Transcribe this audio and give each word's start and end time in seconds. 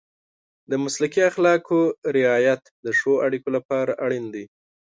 د 0.69 0.71
مسلکي 0.83 1.21
اخلاقو 1.29 1.79
رعایت 2.17 2.61
د 2.85 2.87
ښه 2.99 3.13
اړیکو 3.25 3.49
لپاره 3.57 3.91
اړین 4.05 4.25
دی. 4.33 4.45